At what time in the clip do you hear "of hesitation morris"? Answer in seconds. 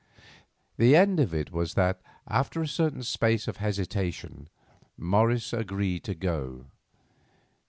3.47-5.53